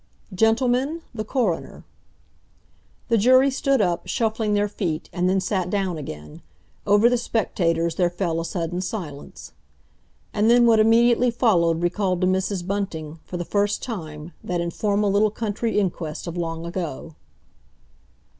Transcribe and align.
"Gentlemen, 0.33 1.01
the 1.13 1.23
Coroner." 1.23 1.83
The 3.09 3.19
jury 3.19 3.51
stood 3.51 3.81
up, 3.81 4.07
shuffling 4.07 4.55
their 4.55 4.67
feet, 4.67 5.11
and 5.13 5.29
then 5.29 5.39
sat 5.39 5.69
down 5.69 5.99
again; 5.99 6.41
over 6.87 7.07
the 7.07 7.19
spectators 7.19 7.93
there 7.93 8.09
fell 8.09 8.39
a 8.39 8.43
sudden 8.45 8.81
silence. 8.81 9.53
And 10.33 10.49
then 10.49 10.65
what 10.65 10.79
immediately 10.79 11.29
followed 11.29 11.83
recalled 11.83 12.21
to 12.21 12.25
Mrs. 12.25 12.65
Bunting, 12.65 13.19
for 13.25 13.37
the 13.37 13.45
first 13.45 13.83
time, 13.83 14.33
that 14.43 14.59
informal 14.59 15.11
little 15.11 15.29
country 15.29 15.77
inquest 15.79 16.25
of 16.25 16.35
long 16.35 16.65
ago. 16.65 17.13